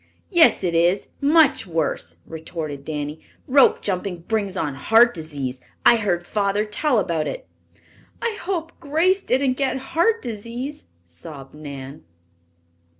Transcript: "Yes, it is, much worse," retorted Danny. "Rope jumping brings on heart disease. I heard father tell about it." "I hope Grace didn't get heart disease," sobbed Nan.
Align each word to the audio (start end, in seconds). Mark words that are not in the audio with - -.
"Yes, 0.31 0.63
it 0.63 0.73
is, 0.73 1.09
much 1.21 1.67
worse," 1.67 2.17
retorted 2.25 2.83
Danny. 2.83 3.21
"Rope 3.45 3.83
jumping 3.83 4.21
brings 4.21 4.57
on 4.57 4.73
heart 4.73 5.13
disease. 5.13 5.59
I 5.85 5.97
heard 5.97 6.25
father 6.25 6.65
tell 6.65 6.97
about 6.97 7.27
it." 7.27 7.45
"I 8.19 8.35
hope 8.41 8.71
Grace 8.79 9.21
didn't 9.21 9.57
get 9.57 9.77
heart 9.77 10.19
disease," 10.23 10.85
sobbed 11.05 11.53
Nan. 11.53 12.01